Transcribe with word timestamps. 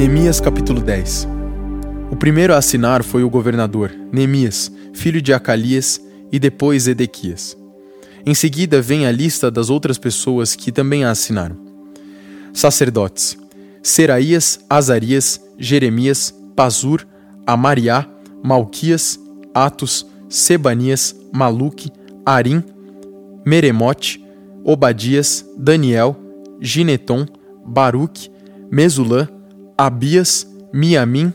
Neemias 0.00 0.40
capítulo 0.40 0.80
10 0.80 1.28
O 2.10 2.16
primeiro 2.16 2.54
a 2.54 2.56
assinar 2.56 3.04
foi 3.04 3.22
o 3.22 3.28
governador, 3.28 3.92
Neemias, 4.10 4.72
filho 4.94 5.20
de 5.20 5.30
Acalias, 5.30 6.00
e 6.32 6.38
depois 6.38 6.88
Edequias. 6.88 7.54
Em 8.24 8.34
seguida 8.34 8.80
vem 8.80 9.04
a 9.04 9.12
lista 9.12 9.50
das 9.50 9.68
outras 9.68 9.98
pessoas 9.98 10.56
que 10.56 10.72
também 10.72 11.04
a 11.04 11.10
assinaram. 11.10 11.54
Sacerdotes: 12.50 13.36
Seraías, 13.82 14.64
Azarias, 14.70 15.38
Jeremias, 15.58 16.34
Pazur, 16.56 17.06
Amariá, 17.46 18.08
Malquias, 18.42 19.20
Atos, 19.52 20.06
Sebanias, 20.30 21.14
Maluque, 21.30 21.92
Arim, 22.24 22.64
Meremote, 23.44 24.24
Obadias, 24.64 25.44
Daniel, 25.58 26.16
Gineton, 26.58 27.26
Baruque, 27.66 28.30
Mesulã, 28.70 29.28
Abias, 29.80 30.46
Miamim, 30.74 31.32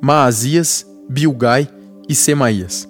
Maazias, 0.00 0.84
Bilgai 1.08 1.68
e 2.08 2.14
Semaías. 2.14 2.88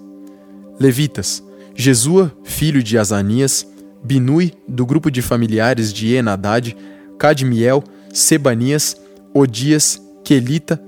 Levitas: 0.81 1.45
Jesua, 1.75 2.33
filho 2.43 2.83
de 2.83 2.97
Azanias, 2.97 3.67
Binui, 4.03 4.55
do 4.67 4.87
grupo 4.87 5.11
de 5.11 5.21
familiares 5.21 5.93
de 5.93 6.15
Enadad, 6.15 6.75
Cadmiel, 7.19 7.85
Sebanias, 8.15 8.97
Odias, 9.35 10.01
Quelita, 10.25 10.83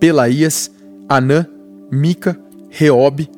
Pelaías, 0.00 0.68
Anã, 1.08 1.46
Mica, 1.92 2.36
Reobe, 2.70 3.30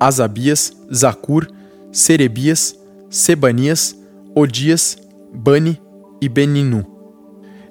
Asabias, 0.00 0.72
Zacur, 0.92 1.46
Serebias, 1.92 2.76
Sebanias, 3.08 3.96
Odias, 4.34 4.98
Bani 5.32 5.80
e 6.20 6.28
Beninu. 6.28 6.84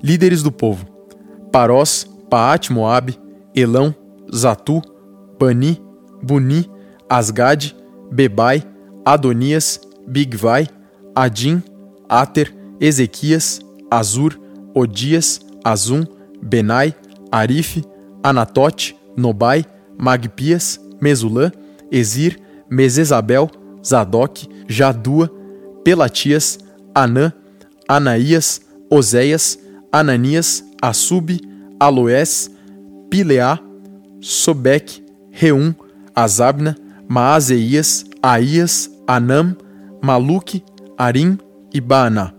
Líderes 0.01 0.41
do 0.41 0.53
povo: 0.53 0.90
Parós, 1.51 2.07
Paat 2.29 2.71
Moabe, 2.71 3.19
Elão, 3.55 3.93
Zatu, 4.33 4.81
Bani, 5.39 5.81
Buni, 6.23 6.69
Asgade, 7.09 7.75
Bebai, 8.11 8.63
Adonias, 9.05 9.79
Bigvai, 10.07 10.67
Adim, 11.15 11.61
Ater, 12.07 12.53
Ezequias, 12.79 13.59
Azur, 13.89 14.39
Odias, 14.73 15.39
Azum, 15.63 16.05
Benai, 16.41 16.95
Arife, 17.31 17.83
Anatote, 18.23 18.95
Nobai, 19.17 19.65
Magpias, 19.97 20.79
Mesulã, 21.01 21.51
Ezir, 21.91 22.39
Mesesabel, 22.69 23.49
Zadok, 23.83 24.47
Jadua, 24.67 25.29
Pelatias, 25.83 26.59
Anã, 26.95 27.33
Anaías, 27.87 28.61
Oséias, 28.89 29.59
Ananias, 29.91 30.63
Assub, 30.81 31.39
Aloés, 31.79 32.49
Pileá, 33.09 33.59
Sobec, 34.19 35.03
Reum, 35.31 35.73
Azabna, 36.15 36.75
Maazeias, 37.07 38.05
Aías, 38.21 38.89
Anam, 39.07 39.55
Maluque, 40.01 40.63
Arim 40.97 41.37
e 41.73 41.81
Baaná. 41.81 42.33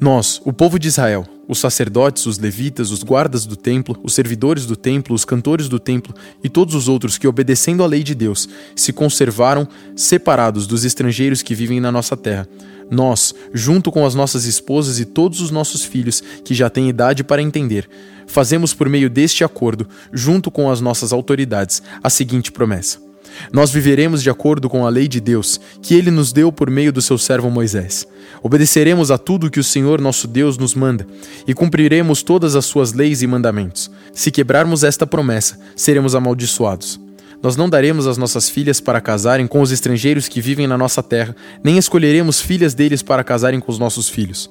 Nós, 0.00 0.40
o 0.44 0.52
povo 0.52 0.78
de 0.78 0.88
Israel, 0.88 1.26
os 1.48 1.58
sacerdotes, 1.58 2.26
os 2.26 2.38
levitas, 2.38 2.90
os 2.90 3.02
guardas 3.02 3.46
do 3.46 3.56
templo, 3.56 3.98
os 4.02 4.14
servidores 4.14 4.66
do 4.66 4.76
templo, 4.76 5.14
os 5.14 5.24
cantores 5.24 5.68
do 5.68 5.78
templo 5.78 6.14
e 6.42 6.48
todos 6.48 6.74
os 6.74 6.88
outros 6.88 7.16
que, 7.16 7.28
obedecendo 7.28 7.82
à 7.82 7.86
lei 7.86 8.02
de 8.02 8.14
Deus, 8.14 8.48
se 8.74 8.92
conservaram 8.92 9.66
separados 9.94 10.66
dos 10.66 10.84
estrangeiros 10.84 11.42
que 11.42 11.54
vivem 11.54 11.80
na 11.80 11.92
nossa 11.92 12.16
terra. 12.16 12.48
Nós, 12.90 13.34
junto 13.52 13.90
com 13.90 14.06
as 14.06 14.14
nossas 14.14 14.44
esposas 14.44 15.00
e 15.00 15.04
todos 15.04 15.40
os 15.40 15.50
nossos 15.50 15.84
filhos 15.84 16.22
que 16.44 16.54
já 16.54 16.70
têm 16.70 16.88
idade 16.88 17.24
para 17.24 17.42
entender, 17.42 17.88
fazemos 18.26 18.72
por 18.72 18.88
meio 18.88 19.10
deste 19.10 19.44
acordo, 19.44 19.88
junto 20.12 20.50
com 20.50 20.70
as 20.70 20.80
nossas 20.80 21.12
autoridades, 21.12 21.82
a 22.02 22.10
seguinte 22.10 22.52
promessa 22.52 23.06
nós 23.52 23.70
viveremos 23.70 24.22
de 24.22 24.30
acordo 24.30 24.68
com 24.68 24.86
a 24.86 24.90
lei 24.90 25.08
de 25.08 25.20
Deus, 25.20 25.60
que 25.82 25.94
ele 25.94 26.10
nos 26.10 26.32
deu 26.32 26.50
por 26.50 26.70
meio 26.70 26.92
do 26.92 27.02
seu 27.02 27.18
servo 27.18 27.50
Moisés. 27.50 28.06
Obedeceremos 28.42 29.10
a 29.10 29.18
tudo 29.18 29.50
que 29.50 29.60
o 29.60 29.64
Senhor 29.64 30.00
nosso 30.00 30.28
Deus 30.28 30.58
nos 30.58 30.74
manda 30.74 31.06
e 31.46 31.54
cumpriremos 31.54 32.22
todas 32.22 32.54
as 32.54 32.66
suas 32.66 32.92
leis 32.92 33.22
e 33.22 33.26
mandamentos. 33.26 33.90
Se 34.12 34.30
quebrarmos 34.30 34.84
esta 34.84 35.06
promessa, 35.06 35.58
seremos 35.74 36.14
amaldiçoados. 36.14 37.05
Nós 37.42 37.56
não 37.56 37.68
daremos 37.68 38.06
as 38.06 38.16
nossas 38.16 38.48
filhas 38.48 38.80
para 38.80 39.00
casarem 39.00 39.46
com 39.46 39.60
os 39.60 39.70
estrangeiros 39.70 40.28
que 40.28 40.40
vivem 40.40 40.66
na 40.66 40.78
nossa 40.78 41.02
terra, 41.02 41.36
nem 41.62 41.78
escolheremos 41.78 42.40
filhas 42.40 42.74
deles 42.74 43.02
para 43.02 43.24
casarem 43.24 43.60
com 43.60 43.70
os 43.70 43.78
nossos 43.78 44.08
filhos. 44.08 44.50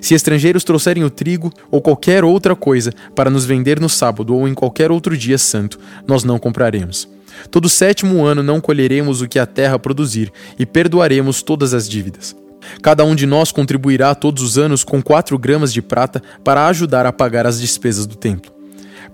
Se 0.00 0.14
estrangeiros 0.14 0.64
trouxerem 0.64 1.04
o 1.04 1.10
trigo 1.10 1.50
ou 1.70 1.80
qualquer 1.80 2.24
outra 2.24 2.54
coisa 2.54 2.92
para 3.14 3.30
nos 3.30 3.46
vender 3.46 3.80
no 3.80 3.88
sábado 3.88 4.34
ou 4.34 4.46
em 4.46 4.52
qualquer 4.52 4.90
outro 4.90 5.16
dia 5.16 5.38
santo, 5.38 5.78
nós 6.06 6.24
não 6.24 6.38
compraremos. 6.38 7.08
Todo 7.50 7.68
sétimo 7.68 8.24
ano 8.24 8.42
não 8.42 8.60
colheremos 8.60 9.20
o 9.20 9.28
que 9.28 9.38
a 9.38 9.46
terra 9.46 9.78
produzir, 9.78 10.32
e 10.58 10.64
perdoaremos 10.64 11.42
todas 11.42 11.74
as 11.74 11.88
dívidas. 11.88 12.36
Cada 12.82 13.04
um 13.04 13.14
de 13.14 13.26
nós 13.26 13.52
contribuirá 13.52 14.14
todos 14.14 14.42
os 14.42 14.58
anos 14.58 14.84
com 14.84 15.02
quatro 15.02 15.38
gramas 15.38 15.72
de 15.72 15.82
prata 15.82 16.22
para 16.42 16.66
ajudar 16.66 17.06
a 17.06 17.12
pagar 17.12 17.46
as 17.46 17.60
despesas 17.60 18.06
do 18.06 18.16
templo. 18.16 18.53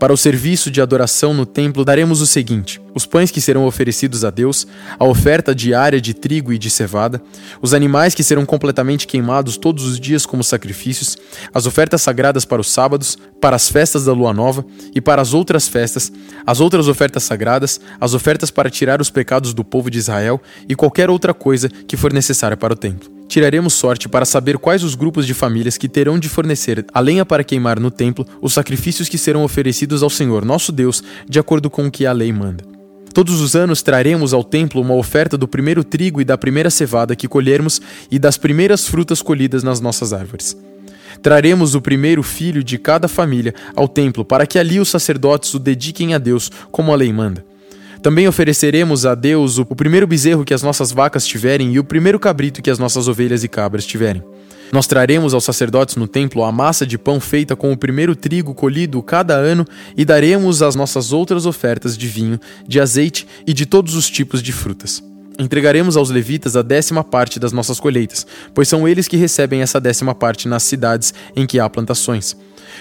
Para 0.00 0.14
o 0.14 0.16
serviço 0.16 0.70
de 0.70 0.80
adoração 0.80 1.34
no 1.34 1.44
templo, 1.44 1.84
daremos 1.84 2.22
o 2.22 2.26
seguinte: 2.26 2.80
os 2.94 3.04
pães 3.04 3.30
que 3.30 3.38
serão 3.38 3.66
oferecidos 3.66 4.24
a 4.24 4.30
Deus, 4.30 4.66
a 4.98 5.04
oferta 5.04 5.54
diária 5.54 6.00
de 6.00 6.14
trigo 6.14 6.54
e 6.54 6.58
de 6.58 6.70
cevada, 6.70 7.22
os 7.60 7.74
animais 7.74 8.14
que 8.14 8.24
serão 8.24 8.46
completamente 8.46 9.06
queimados 9.06 9.58
todos 9.58 9.84
os 9.84 10.00
dias 10.00 10.24
como 10.24 10.42
sacrifícios, 10.42 11.18
as 11.52 11.66
ofertas 11.66 12.00
sagradas 12.00 12.46
para 12.46 12.62
os 12.62 12.70
sábados, 12.70 13.18
para 13.42 13.54
as 13.54 13.68
festas 13.68 14.06
da 14.06 14.12
lua 14.14 14.32
nova 14.32 14.64
e 14.94 15.02
para 15.02 15.20
as 15.20 15.34
outras 15.34 15.68
festas, 15.68 16.10
as 16.46 16.60
outras 16.60 16.88
ofertas 16.88 17.22
sagradas, 17.22 17.78
as 18.00 18.14
ofertas 18.14 18.50
para 18.50 18.70
tirar 18.70 19.02
os 19.02 19.10
pecados 19.10 19.52
do 19.52 19.62
povo 19.62 19.90
de 19.90 19.98
Israel 19.98 20.40
e 20.66 20.74
qualquer 20.74 21.10
outra 21.10 21.34
coisa 21.34 21.68
que 21.68 21.98
for 21.98 22.10
necessária 22.10 22.56
para 22.56 22.72
o 22.72 22.76
templo 22.76 23.19
tiraremos 23.30 23.74
sorte 23.74 24.08
para 24.08 24.24
saber 24.24 24.58
quais 24.58 24.82
os 24.82 24.96
grupos 24.96 25.24
de 25.24 25.32
famílias 25.32 25.78
que 25.78 25.88
terão 25.88 26.18
de 26.18 26.28
fornecer 26.28 26.84
a 26.92 26.98
lenha 26.98 27.24
para 27.24 27.44
queimar 27.44 27.78
no 27.78 27.91
templo 27.91 28.26
os 28.42 28.52
sacrifícios 28.52 29.08
que 29.08 29.16
serão 29.16 29.44
oferecidos 29.44 30.02
ao 30.02 30.10
Senhor 30.10 30.44
nosso 30.44 30.72
Deus, 30.72 31.02
de 31.28 31.38
acordo 31.38 31.70
com 31.70 31.86
o 31.86 31.91
que 31.91 32.04
a 32.04 32.12
lei 32.12 32.32
manda. 32.32 32.64
Todos 33.14 33.41
os 33.41 33.54
anos 33.54 33.82
traremos 33.82 34.34
ao 34.34 34.42
templo 34.42 34.80
uma 34.80 34.94
oferta 34.94 35.38
do 35.38 35.46
primeiro 35.46 35.84
trigo 35.84 36.20
e 36.20 36.24
da 36.24 36.36
primeira 36.36 36.70
cevada 36.70 37.16
que 37.16 37.28
colhermos 37.28 37.80
e 38.10 38.18
das 38.18 38.36
primeiras 38.36 38.86
frutas 38.86 39.22
colhidas 39.22 39.62
nas 39.62 39.80
nossas 39.80 40.12
árvores. 40.12 40.56
Traremos 41.22 41.74
o 41.74 41.80
primeiro 41.80 42.22
filho 42.22 42.64
de 42.64 42.78
cada 42.78 43.06
família 43.06 43.54
ao 43.76 43.86
templo 43.86 44.24
para 44.24 44.47
que 44.47 44.58
ali 44.58 44.80
os 44.80 44.88
sacerdotes 44.88 45.54
o 45.54 45.58
dediquem 45.58 46.14
a 46.14 46.18
Deus, 46.18 46.50
como 46.70 46.92
a 46.92 46.97
lei 46.97 47.12
manda. 47.12 47.44
Também 48.02 48.26
ofereceremos 48.26 49.04
a 49.04 49.14
Deus 49.14 49.58
o 49.58 49.66
primeiro 49.66 50.06
bezerro 50.06 50.44
que 50.44 50.54
as 50.54 50.62
nossas 50.62 50.90
vacas 50.90 51.26
tiverem 51.26 51.72
e 51.74 51.78
o 51.78 51.84
primeiro 51.84 52.18
cabrito 52.18 52.62
que 52.62 52.70
as 52.70 52.78
nossas 52.78 53.08
ovelhas 53.08 53.44
e 53.44 53.48
cabras 53.48 53.84
tiverem. 53.84 54.22
Nós 54.72 54.86
traremos 54.86 55.34
aos 55.34 55.44
sacerdotes 55.44 55.96
no 55.96 56.06
templo 56.06 56.44
a 56.44 56.52
massa 56.52 56.86
de 56.86 56.96
pão 56.96 57.20
feita 57.20 57.54
com 57.54 57.72
o 57.72 57.76
primeiro 57.76 58.14
trigo 58.14 58.54
colhido 58.54 59.02
cada 59.02 59.34
ano 59.34 59.66
e 59.96 60.04
daremos 60.04 60.62
as 60.62 60.74
nossas 60.74 61.12
outras 61.12 61.44
ofertas 61.44 61.98
de 61.98 62.08
vinho, 62.08 62.40
de 62.66 62.80
azeite 62.80 63.26
e 63.46 63.52
de 63.52 63.66
todos 63.66 63.94
os 63.94 64.08
tipos 64.08 64.42
de 64.42 64.52
frutas. 64.52 65.09
Entregaremos 65.40 65.96
aos 65.96 66.10
levitas 66.10 66.54
a 66.54 66.60
décima 66.60 67.02
parte 67.02 67.40
das 67.40 67.50
nossas 67.50 67.80
colheitas, 67.80 68.26
pois 68.52 68.68
são 68.68 68.86
eles 68.86 69.08
que 69.08 69.16
recebem 69.16 69.62
essa 69.62 69.80
décima 69.80 70.14
parte 70.14 70.46
nas 70.46 70.62
cidades 70.62 71.14
em 71.34 71.46
que 71.46 71.58
há 71.58 71.66
plantações. 71.66 72.36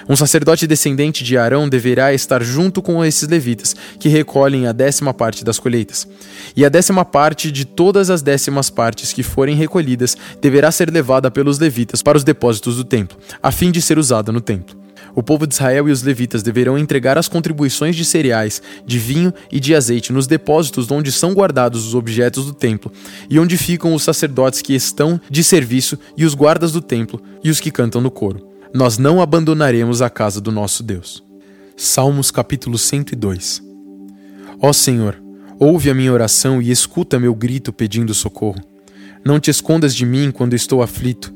Um 0.10 0.16
sacerdote 0.18 0.68
descendente 0.68 1.24
de 1.24 1.38
Arão 1.38 1.70
deverá 1.70 2.14
estar 2.14 2.44
junto 2.44 2.82
com 2.82 3.04
esses 3.04 3.30
levitas, 3.30 3.74
que 3.98 4.10
recolhem 4.10 4.68
a 4.68 4.74
décima 4.74 5.14
parte 5.14 5.46
das 5.46 5.58
colheitas. 5.58 6.06
E 6.54 6.66
a 6.66 6.70
décima 6.70 7.06
parte 7.06 7.50
de 7.50 7.64
todas 7.64 8.10
as 8.10 8.22
décimas 8.22 8.70
partes 8.70 9.14
que 9.14 9.24
forem 9.24 9.56
recolhidas 9.56 10.18
deverá 10.42 10.70
ser 10.70 10.92
levada 10.92 11.32
pelos 11.32 11.60
levitas 11.60 12.02
para 12.02 12.18
os 12.18 12.26
depósitos 12.26 12.76
do 12.76 12.84
templo, 12.84 13.18
a 13.42 13.54
fim 13.54 13.72
de 13.72 13.82
ser 13.82 13.98
usada 13.98 14.34
no 14.34 14.42
templo. 14.42 14.79
O 15.20 15.24
povo 15.24 15.46
de 15.46 15.54
Israel 15.54 15.90
e 15.90 15.92
os 15.92 16.02
levitas 16.02 16.42
deverão 16.42 16.78
entregar 16.78 17.18
as 17.18 17.28
contribuições 17.28 17.94
de 17.94 18.06
cereais, 18.06 18.62
de 18.86 18.98
vinho 18.98 19.34
e 19.52 19.60
de 19.60 19.76
azeite 19.76 20.14
nos 20.14 20.28
depósitos 20.28 20.90
onde 20.90 21.12
são 21.12 21.34
guardados 21.34 21.86
os 21.86 21.94
objetos 21.94 22.46
do 22.46 22.54
templo 22.54 22.90
e 23.30 23.38
onde 23.38 23.58
ficam 23.58 23.94
os 23.94 24.02
sacerdotes 24.02 24.62
que 24.62 24.74
estão 24.74 25.20
de 25.30 25.44
serviço 25.44 26.00
e 26.16 26.24
os 26.24 26.34
guardas 26.34 26.72
do 26.72 26.80
templo 26.80 27.22
e 27.44 27.50
os 27.50 27.60
que 27.60 27.70
cantam 27.70 28.00
no 28.00 28.10
coro 28.10 28.48
nós 28.74 28.98
não 28.98 29.22
abandonaremos 29.22 30.02
a 30.02 30.10
casa 30.10 30.40
do 30.40 30.54
nosso 30.54 30.82
Deus. 30.82 31.22
Salmos 31.76 32.32
capítulo 32.32 32.78
102 32.78 33.62
Ó 34.62 34.72
Senhor, 34.72 35.22
ouve 35.60 35.90
a 35.90 35.94
minha 35.94 36.14
oração 36.14 36.62
e 36.62 36.72
escuta 36.72 37.20
meu 37.20 37.36
grito 37.36 37.74
pedindo 37.74 38.14
socorro. 38.14 38.62
Não 39.26 39.38
te 39.38 39.52
escondas 39.52 39.94
de 39.94 40.06
mim 40.06 40.32
quando 40.32 40.54
estou 40.54 40.82
aflito. 40.82 41.34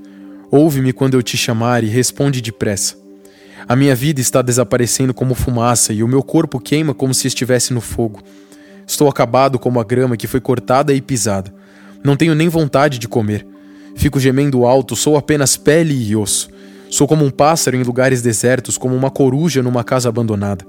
Ouve-me 0.49 0.93
quando 0.93 1.15
eu 1.15 1.21
te 1.21 1.35
chamar 1.35 1.83
e 1.83 1.87
responde 1.87 2.39
depressa. 2.39 3.02
A 3.67 3.75
minha 3.75 3.95
vida 3.95 4.19
está 4.19 4.41
desaparecendo 4.41 5.13
como 5.13 5.33
fumaça 5.33 5.93
e 5.93 6.03
o 6.03 6.07
meu 6.07 6.21
corpo 6.21 6.59
queima 6.59 6.93
como 6.93 7.13
se 7.13 7.27
estivesse 7.27 7.73
no 7.73 7.79
fogo. 7.79 8.21
Estou 8.85 9.07
acabado 9.07 9.57
como 9.57 9.79
a 9.79 9.83
grama 9.83 10.17
que 10.17 10.27
foi 10.27 10.41
cortada 10.41 10.93
e 10.93 11.01
pisada. 11.01 11.53
Não 12.03 12.17
tenho 12.17 12.35
nem 12.35 12.49
vontade 12.49 12.99
de 12.99 13.07
comer. 13.07 13.47
Fico 13.95 14.19
gemendo 14.19 14.65
alto, 14.65 14.95
sou 14.95 15.15
apenas 15.15 15.55
pele 15.55 15.93
e 15.93 16.15
osso. 16.15 16.49
Sou 16.89 17.07
como 17.07 17.23
um 17.23 17.31
pássaro 17.31 17.77
em 17.77 17.83
lugares 17.83 18.21
desertos, 18.21 18.77
como 18.77 18.95
uma 18.95 19.09
coruja 19.09 19.63
numa 19.63 19.83
casa 19.83 20.09
abandonada. 20.09 20.65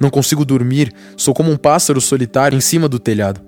Não 0.00 0.10
consigo 0.10 0.44
dormir, 0.44 0.92
sou 1.16 1.32
como 1.32 1.50
um 1.50 1.56
pássaro 1.56 2.00
solitário 2.00 2.56
em 2.56 2.60
cima 2.60 2.88
do 2.88 2.98
telhado. 2.98 3.40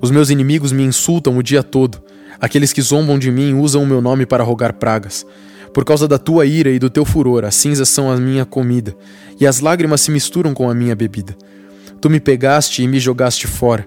Os 0.00 0.10
meus 0.10 0.30
inimigos 0.30 0.72
me 0.72 0.84
insultam 0.84 1.36
o 1.36 1.42
dia 1.42 1.62
todo. 1.62 2.02
Aqueles 2.40 2.72
que 2.72 2.82
zombam 2.82 3.18
de 3.18 3.30
mim 3.30 3.54
usam 3.54 3.82
o 3.82 3.86
meu 3.86 4.00
nome 4.00 4.24
para 4.24 4.44
rogar 4.44 4.74
pragas. 4.74 5.26
Por 5.72 5.84
causa 5.84 6.08
da 6.08 6.18
tua 6.18 6.46
ira 6.46 6.70
e 6.70 6.78
do 6.78 6.88
teu 6.88 7.04
furor, 7.04 7.44
as 7.44 7.54
cinzas 7.54 7.88
são 7.88 8.10
a 8.10 8.16
minha 8.16 8.44
comida, 8.44 8.94
e 9.38 9.46
as 9.46 9.60
lágrimas 9.60 10.00
se 10.00 10.10
misturam 10.10 10.54
com 10.54 10.70
a 10.70 10.74
minha 10.74 10.94
bebida. 10.94 11.36
Tu 12.00 12.10
me 12.10 12.20
pegaste 12.20 12.82
e 12.82 12.88
me 12.88 12.98
jogaste 12.98 13.46
fora. 13.46 13.86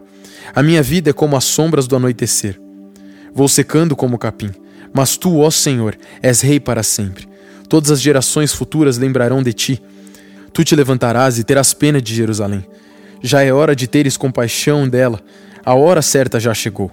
A 0.54 0.64
minha 0.64 0.82
vida 0.82 1.10
é 1.10 1.14
como 1.14 1.36
as 1.38 1.44
sombras 1.44 1.88
do 1.88 1.96
anoitecer. 1.96 2.60
Vou 3.34 3.48
secando 3.48 3.96
como 3.96 4.18
capim, 4.18 4.52
mas 4.94 5.18
tu, 5.18 5.40
ó 5.40 5.52
Senhor, 5.52 5.98
és 6.22 6.42
rei 6.42 6.60
para 6.60 6.84
sempre. 6.84 7.28
Todas 7.68 7.92
as 7.92 8.02
gerações 8.02 8.52
futuras 8.52 8.98
lembrarão 8.98 9.44
de 9.44 9.54
ti. 9.54 9.82
Tu 10.52 10.64
te 10.64 10.76
levantarás 10.76 11.38
e 11.38 11.44
terás 11.44 11.74
pena 11.74 12.02
de 12.02 12.14
Jerusalém. 12.16 12.66
Já 13.22 13.44
é 13.44 13.54
hora 13.54 13.76
de 13.76 13.88
teres 13.88 14.18
compaixão 14.18 14.88
dela, 14.88 15.22
a 15.64 15.76
hora 15.76 16.02
certa 16.02 16.40
já 16.40 16.54
chegou. 16.54 16.92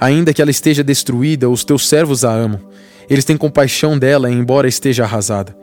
Ainda 0.00 0.32
que 0.32 0.40
ela 0.40 0.50
esteja 0.50 0.82
destruída, 0.82 1.48
os 1.50 1.64
teus 1.64 1.86
servos 1.86 2.24
a 2.24 2.32
amam. 2.32 2.60
Eles 3.08 3.24
têm 3.24 3.36
compaixão 3.36 3.98
dela, 3.98 4.30
embora 4.30 4.68
esteja 4.68 5.04
arrasada. 5.04 5.56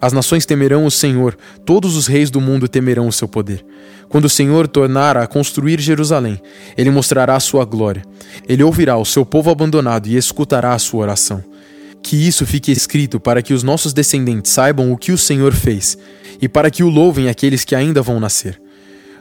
As 0.00 0.12
nações 0.12 0.46
temerão 0.46 0.86
o 0.86 0.90
Senhor, 0.90 1.36
todos 1.64 1.96
os 1.96 2.06
reis 2.06 2.30
do 2.30 2.40
mundo 2.40 2.68
temerão 2.68 3.08
o 3.08 3.12
seu 3.12 3.26
poder. 3.26 3.64
Quando 4.08 4.26
o 4.26 4.30
Senhor 4.30 4.68
tornar 4.68 5.16
a 5.16 5.26
construir 5.26 5.80
Jerusalém, 5.80 6.40
ele 6.76 6.90
mostrará 6.90 7.34
a 7.34 7.40
sua 7.40 7.64
glória. 7.64 8.02
Ele 8.48 8.62
ouvirá 8.62 8.96
o 8.96 9.04
seu 9.04 9.26
povo 9.26 9.50
abandonado 9.50 10.06
e 10.06 10.16
escutará 10.16 10.72
a 10.72 10.78
sua 10.78 11.02
oração. 11.02 11.42
Que 12.00 12.16
isso 12.28 12.46
fique 12.46 12.70
escrito 12.70 13.18
para 13.18 13.42
que 13.42 13.52
os 13.52 13.64
nossos 13.64 13.92
descendentes 13.92 14.52
saibam 14.52 14.92
o 14.92 14.96
que 14.96 15.10
o 15.10 15.18
Senhor 15.18 15.52
fez 15.52 15.98
e 16.40 16.48
para 16.48 16.70
que 16.70 16.84
o 16.84 16.88
louvem 16.88 17.28
aqueles 17.28 17.64
que 17.64 17.74
ainda 17.74 18.00
vão 18.00 18.20
nascer. 18.20 18.60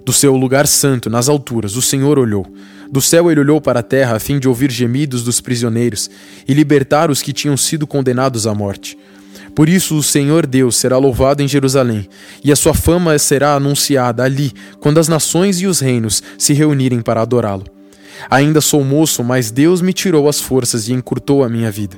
Do 0.07 0.13
seu 0.13 0.37
lugar 0.37 0.65
santo, 0.67 1.09
nas 1.09 1.27
alturas, 1.27 1.75
o 1.75 1.81
Senhor 1.81 2.17
olhou. 2.17 2.47
Do 2.89 3.01
céu 3.01 3.29
ele 3.29 3.41
olhou 3.41 3.59
para 3.59 3.81
a 3.81 3.83
terra 3.83 4.15
a 4.15 4.19
fim 4.21 4.39
de 4.39 4.47
ouvir 4.47 4.71
gemidos 4.71 5.21
dos 5.21 5.41
prisioneiros 5.41 6.09
e 6.47 6.53
libertar 6.53 7.11
os 7.11 7.21
que 7.21 7.33
tinham 7.33 7.57
sido 7.57 7.85
condenados 7.85 8.47
à 8.47 8.55
morte. 8.55 8.97
Por 9.53 9.67
isso 9.67 9.97
o 9.97 10.01
Senhor 10.01 10.45
Deus 10.45 10.77
será 10.77 10.97
louvado 10.97 11.43
em 11.43 11.47
Jerusalém, 11.49 12.07
e 12.41 12.53
a 12.53 12.55
sua 12.55 12.73
fama 12.73 13.19
será 13.19 13.55
anunciada 13.55 14.23
ali, 14.23 14.53
quando 14.79 14.97
as 14.97 15.09
nações 15.09 15.59
e 15.59 15.67
os 15.67 15.81
reinos 15.81 16.23
se 16.37 16.53
reunirem 16.53 17.01
para 17.01 17.21
adorá-lo. 17.21 17.65
Ainda 18.29 18.61
sou 18.61 18.85
moço, 18.85 19.25
mas 19.25 19.51
Deus 19.51 19.81
me 19.81 19.91
tirou 19.91 20.29
as 20.29 20.39
forças 20.39 20.87
e 20.87 20.93
encurtou 20.93 21.43
a 21.43 21.49
minha 21.49 21.69
vida. 21.69 21.97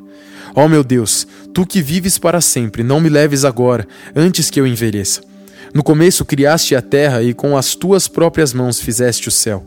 Ó 0.55 0.65
oh 0.65 0.67
meu 0.67 0.83
Deus, 0.83 1.27
tu 1.53 1.63
que 1.63 1.79
vives 1.79 2.17
para 2.17 2.41
sempre, 2.41 2.81
não 2.81 2.99
me 2.99 3.07
leves 3.07 3.45
agora, 3.45 3.87
antes 4.15 4.49
que 4.49 4.59
eu 4.59 4.65
envelheça. 4.65 5.29
No 5.73 5.83
começo 5.83 6.25
criaste 6.25 6.75
a 6.75 6.81
terra 6.81 7.21
e 7.21 7.33
com 7.33 7.55
as 7.55 7.75
tuas 7.75 8.07
próprias 8.07 8.53
mãos 8.53 8.79
fizeste 8.79 9.27
o 9.27 9.31
céu. 9.31 9.65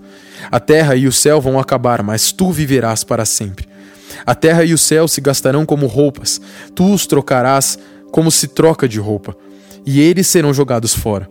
A 0.51 0.59
terra 0.59 0.97
e 0.97 1.07
o 1.07 1.13
céu 1.13 1.41
vão 1.41 1.59
acabar, 1.59 2.03
mas 2.03 2.33
tu 2.33 2.51
viverás 2.51 3.05
para 3.05 3.25
sempre. 3.25 3.69
A 4.27 4.35
terra 4.35 4.65
e 4.65 4.75
o 4.75 4.79
céu 4.79 5.07
se 5.07 5.21
gastarão 5.21 5.65
como 5.65 5.87
roupas, 5.87 6.41
tu 6.75 6.93
os 6.93 7.07
trocarás 7.07 7.79
como 8.11 8.31
se 8.31 8.49
troca 8.49 8.89
de 8.89 8.99
roupa, 8.99 9.37
e 9.87 10.01
eles 10.01 10.27
serão 10.27 10.53
jogados 10.53 10.95
fora. 10.95 11.29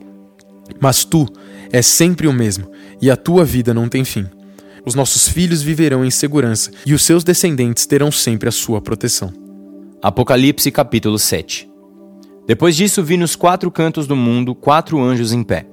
Mas 0.80 1.04
tu 1.04 1.28
és 1.72 1.86
sempre 1.86 2.28
o 2.28 2.34
mesmo, 2.34 2.72
e 3.02 3.12
a 3.12 3.16
tua 3.16 3.46
vida 3.46 3.74
não 3.74 3.88
tem 3.88 4.04
fim. 4.04 4.28
Os 4.86 4.96
nossos 4.96 5.28
filhos 5.28 5.62
viverão 5.62 6.04
em 6.04 6.10
segurança, 6.10 6.72
e 6.86 6.94
os 6.94 7.04
seus 7.04 7.24
descendentes 7.24 7.86
terão 7.86 8.12
sempre 8.12 8.50
a 8.50 8.52
sua 8.52 8.82
proteção. 8.82 9.32
Apocalipse 10.02 10.72
capítulo 10.72 11.20
7 11.20 11.71
Depois 12.52 12.76
disso 12.76 13.02
vi 13.02 13.16
nos 13.16 13.34
quatro 13.34 13.72
cantos 13.72 14.06
do 14.06 14.14
mundo 14.14 14.54
quatro 14.54 15.00
anjos 15.00 15.32
em 15.32 15.42
pé. 15.42 15.66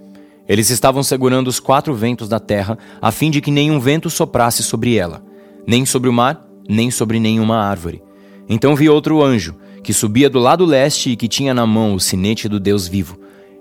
Eles 0.48 0.70
estavam 0.70 1.02
segurando 1.02 1.48
os 1.48 1.58
quatro 1.58 1.92
ventos 1.92 2.28
da 2.28 2.38
terra, 2.38 2.78
a 3.02 3.10
fim 3.10 3.32
de 3.32 3.40
que 3.40 3.50
nenhum 3.50 3.80
vento 3.80 4.08
soprasse 4.08 4.62
sobre 4.62 4.94
ela, 4.94 5.20
nem 5.66 5.84
sobre 5.84 6.08
o 6.08 6.12
mar, 6.12 6.48
nem 6.68 6.88
sobre 6.88 7.18
nenhuma 7.18 7.56
árvore. 7.56 8.00
Então 8.48 8.76
vi 8.76 8.88
outro 8.88 9.20
anjo, 9.20 9.56
que 9.82 9.92
subia 9.92 10.30
do 10.30 10.38
lado 10.38 10.64
leste 10.64 11.10
e 11.10 11.16
que 11.16 11.26
tinha 11.26 11.52
na 11.52 11.66
mão 11.66 11.94
o 11.94 12.00
sinete 12.00 12.48
do 12.48 12.60
Deus 12.60 12.86
vivo. 12.86 13.18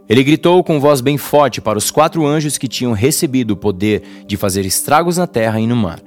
Ele 0.07 0.23
gritou 0.23 0.63
com 0.63 0.79
voz 0.79 1.01
bem 1.01 1.17
forte 1.17 1.59
para 1.59 1.79
os 1.79 1.89
quatro 1.89 2.23
anjos 2.23 2.55
que 2.55 2.67
tinham 2.67 2.93
recebido 2.93 3.55
o 3.55 3.57
poder 3.57 4.03
de 4.27 4.37
fazer 4.37 4.63
estragos 4.63 5.17
na 5.17 5.25
terra 5.25 5.59
e 5.59 5.65
no 5.65 5.75
mar. 5.75 5.99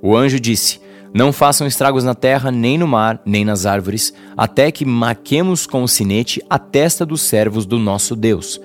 O 0.00 0.16
anjo 0.16 0.38
disse: 0.38 0.78
Não 1.14 1.32
façam 1.32 1.64
estragos 1.64 2.02
na 2.02 2.12
terra, 2.12 2.50
nem 2.50 2.76
no 2.76 2.88
mar, 2.88 3.22
nem 3.24 3.44
nas 3.44 3.66
árvores, 3.66 4.12
até 4.36 4.72
que 4.72 4.84
marquemos 4.84 5.64
com 5.64 5.84
o 5.84 5.88
sinete 5.88 6.42
a 6.50 6.58
testa 6.58 7.06
dos 7.06 7.22
servos 7.22 7.64
do 7.64 7.78
nosso 7.78 8.16
Deus. 8.16 8.60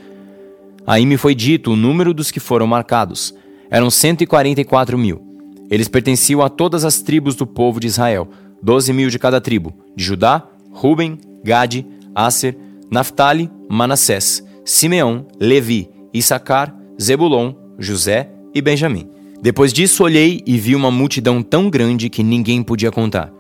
Aí 0.88 1.06
me 1.06 1.16
foi 1.16 1.36
dito 1.36 1.74
o 1.74 1.75
número 1.75 2.12
dos 2.12 2.31
que 2.31 2.40
foram 2.40 2.66
marcados. 2.66 3.36
Eram 3.69 3.92
144 3.92 4.98
mil. 4.98 5.22
Eles 5.69 5.88
pertenciam 5.88 6.42
a 6.42 6.50
todas 6.50 6.84
as 6.84 7.04
tribos 7.04 7.36
do 7.36 7.46
povo 7.46 7.80
de 7.80 7.86
Israel, 7.86 8.28
doze 8.63 8.92
mil 8.92 9.12
de 9.12 9.19
cada 9.19 9.40
tribo, 9.40 9.72
de 9.95 10.04
Judá, 10.04 10.44
Ruben, 10.72 11.19
Gade, 11.44 11.86
Aser, 12.16 12.57
Naphtali, 12.90 13.52
Manassés, 13.69 14.44
Simeão, 14.66 15.28
Levi, 15.40 15.88
Issacar, 16.12 16.75
Zebulon, 17.00 17.54
José 17.78 18.28
e 18.56 18.60
Benjamim. 18.60 19.19
Depois 19.42 19.72
disso 19.72 20.04
olhei 20.04 20.42
e 20.46 20.58
vi 20.58 20.76
uma 20.76 20.92
multidão 20.92 21.42
tão 21.42 21.70
grande 21.70 22.10
que 22.10 22.22
ninguém 22.22 22.62
podia 22.62 22.92
contar. 22.92 23.32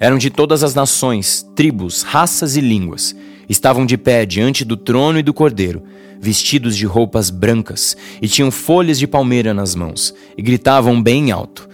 Eram 0.00 0.18
de 0.18 0.28
todas 0.28 0.64
as 0.64 0.74
nações, 0.74 1.46
tribos, 1.54 2.02
raças 2.02 2.56
e 2.56 2.60
línguas. 2.60 3.14
Estavam 3.48 3.86
de 3.86 3.96
pé 3.96 4.26
diante 4.26 4.64
do 4.64 4.76
trono 4.76 5.20
e 5.20 5.22
do 5.22 5.32
cordeiro, 5.32 5.84
vestidos 6.20 6.76
de 6.76 6.84
roupas 6.84 7.30
brancas, 7.30 7.96
e 8.20 8.26
tinham 8.26 8.50
folhas 8.50 8.98
de 8.98 9.06
palmeira 9.06 9.54
nas 9.54 9.76
mãos, 9.76 10.12
e 10.36 10.42
gritavam 10.42 11.00
bem 11.00 11.30
alto: 11.30 11.68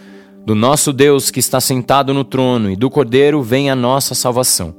Do 0.44 0.54
nosso 0.54 0.92
Deus 0.92 1.30
que 1.30 1.40
está 1.40 1.58
sentado 1.58 2.12
no 2.12 2.24
trono 2.24 2.70
e 2.70 2.76
do 2.76 2.90
Cordeiro 2.90 3.42
vem 3.42 3.70
a 3.70 3.74
nossa 3.74 4.14
salvação. 4.14 4.74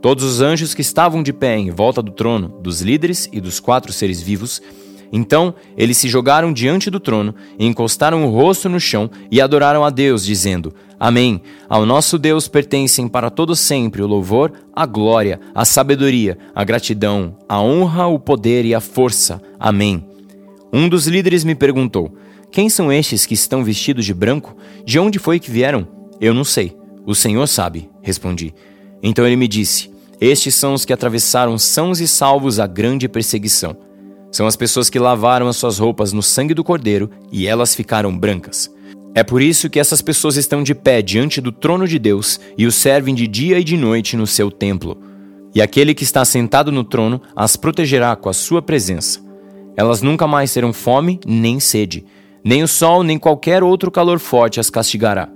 Todos 0.00 0.22
os 0.22 0.40
anjos 0.40 0.72
que 0.72 0.82
estavam 0.82 1.20
de 1.20 1.32
pé 1.32 1.58
em 1.58 1.70
volta 1.70 2.00
do 2.00 2.12
trono, 2.12 2.60
dos 2.62 2.80
líderes 2.80 3.28
e 3.32 3.40
dos 3.40 3.58
quatro 3.58 3.92
seres 3.92 4.22
vivos, 4.22 4.62
então 5.12 5.54
eles 5.76 5.96
se 5.96 6.08
jogaram 6.08 6.52
diante 6.52 6.90
do 6.90 7.00
trono, 7.00 7.34
encostaram 7.58 8.24
o 8.24 8.30
rosto 8.30 8.68
no 8.68 8.80
chão 8.80 9.10
e 9.30 9.40
adoraram 9.40 9.84
a 9.84 9.90
Deus, 9.90 10.24
dizendo: 10.24 10.74
Amém. 10.98 11.40
Ao 11.68 11.84
nosso 11.84 12.18
Deus 12.18 12.48
pertencem 12.48 13.06
para 13.06 13.30
todo 13.30 13.54
sempre 13.54 14.02
o 14.02 14.06
louvor, 14.06 14.52
a 14.74 14.86
glória, 14.86 15.40
a 15.54 15.64
sabedoria, 15.64 16.38
a 16.54 16.64
gratidão, 16.64 17.36
a 17.48 17.60
honra, 17.60 18.06
o 18.06 18.18
poder 18.18 18.64
e 18.64 18.74
a 18.74 18.80
força. 18.80 19.40
Amém. 19.58 20.04
Um 20.72 20.88
dos 20.88 21.06
líderes 21.06 21.44
me 21.44 21.54
perguntou: 21.54 22.14
Quem 22.50 22.68
são 22.68 22.92
estes 22.92 23.26
que 23.26 23.34
estão 23.34 23.62
vestidos 23.62 24.04
de 24.04 24.14
branco? 24.14 24.56
De 24.84 24.98
onde 24.98 25.18
foi 25.18 25.38
que 25.38 25.50
vieram? 25.50 25.86
Eu 26.20 26.32
não 26.32 26.44
sei. 26.44 26.76
O 27.04 27.14
Senhor 27.14 27.46
sabe, 27.46 27.90
respondi. 28.02 28.54
Então 29.02 29.26
ele 29.26 29.36
me 29.36 29.46
disse: 29.46 29.90
Estes 30.20 30.54
são 30.54 30.74
os 30.74 30.84
que 30.84 30.92
atravessaram 30.92 31.58
sãos 31.58 32.00
e 32.00 32.08
salvos 32.08 32.58
a 32.58 32.66
grande 32.66 33.08
perseguição. 33.08 33.76
São 34.30 34.46
as 34.46 34.56
pessoas 34.56 34.90
que 34.90 34.98
lavaram 34.98 35.48
as 35.48 35.56
suas 35.56 35.78
roupas 35.78 36.12
no 36.12 36.22
sangue 36.22 36.54
do 36.54 36.64
Cordeiro 36.64 37.10
e 37.32 37.46
elas 37.46 37.74
ficaram 37.74 38.16
brancas. 38.16 38.70
É 39.14 39.22
por 39.22 39.40
isso 39.40 39.70
que 39.70 39.80
essas 39.80 40.02
pessoas 40.02 40.36
estão 40.36 40.62
de 40.62 40.74
pé 40.74 41.00
diante 41.00 41.40
do 41.40 41.50
trono 41.50 41.88
de 41.88 41.98
Deus 41.98 42.38
e 42.58 42.66
o 42.66 42.72
servem 42.72 43.14
de 43.14 43.26
dia 43.26 43.58
e 43.58 43.64
de 43.64 43.76
noite 43.76 44.14
no 44.14 44.26
seu 44.26 44.50
templo. 44.50 44.98
E 45.54 45.62
aquele 45.62 45.94
que 45.94 46.04
está 46.04 46.22
sentado 46.22 46.70
no 46.70 46.84
trono 46.84 47.22
as 47.34 47.56
protegerá 47.56 48.14
com 48.14 48.28
a 48.28 48.34
sua 48.34 48.60
presença. 48.60 49.20
Elas 49.74 50.02
nunca 50.02 50.26
mais 50.26 50.52
terão 50.52 50.70
fome 50.70 51.18
nem 51.26 51.58
sede, 51.58 52.04
nem 52.44 52.62
o 52.62 52.68
sol 52.68 53.02
nem 53.02 53.18
qualquer 53.18 53.62
outro 53.62 53.90
calor 53.90 54.18
forte 54.18 54.60
as 54.60 54.68
castigará. 54.68 55.30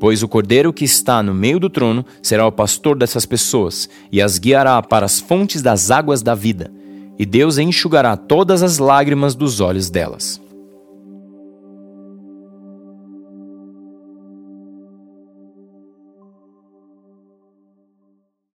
Pois 0.00 0.22
o 0.22 0.28
cordeiro 0.28 0.72
que 0.72 0.84
está 0.84 1.22
no 1.22 1.32
meio 1.32 1.60
do 1.60 1.70
trono 1.70 2.04
será 2.20 2.46
o 2.46 2.50
pastor 2.50 2.98
dessas 2.98 3.26
pessoas 3.26 3.88
e 4.10 4.20
as 4.20 4.38
guiará 4.38 4.82
para 4.82 5.06
as 5.06 5.20
fontes 5.20 5.62
das 5.62 5.90
águas 5.90 6.20
da 6.20 6.34
vida, 6.34 6.72
e 7.20 7.26
Deus 7.26 7.58
enxugará 7.58 8.16
todas 8.16 8.62
as 8.62 8.78
lágrimas 8.78 9.34
dos 9.34 9.60
olhos 9.60 9.90
delas. 9.90 10.40